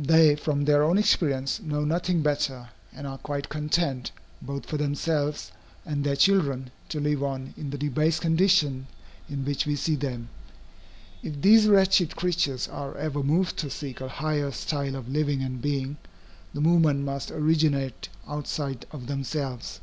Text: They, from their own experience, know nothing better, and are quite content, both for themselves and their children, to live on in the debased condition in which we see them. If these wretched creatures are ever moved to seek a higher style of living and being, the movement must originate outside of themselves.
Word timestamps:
They, 0.00 0.34
from 0.34 0.64
their 0.64 0.82
own 0.82 0.98
experience, 0.98 1.60
know 1.62 1.84
nothing 1.84 2.22
better, 2.22 2.70
and 2.92 3.06
are 3.06 3.18
quite 3.18 3.48
content, 3.48 4.10
both 4.42 4.66
for 4.66 4.76
themselves 4.76 5.52
and 5.86 6.02
their 6.02 6.16
children, 6.16 6.72
to 6.88 6.98
live 6.98 7.22
on 7.22 7.54
in 7.56 7.70
the 7.70 7.78
debased 7.78 8.20
condition 8.20 8.88
in 9.28 9.44
which 9.44 9.66
we 9.66 9.76
see 9.76 9.94
them. 9.94 10.28
If 11.22 11.40
these 11.40 11.68
wretched 11.68 12.16
creatures 12.16 12.66
are 12.66 12.96
ever 12.96 13.22
moved 13.22 13.58
to 13.58 13.70
seek 13.70 14.00
a 14.00 14.08
higher 14.08 14.50
style 14.50 14.96
of 14.96 15.08
living 15.08 15.40
and 15.40 15.62
being, 15.62 15.98
the 16.52 16.60
movement 16.60 17.04
must 17.04 17.30
originate 17.30 18.08
outside 18.26 18.86
of 18.90 19.06
themselves. 19.06 19.78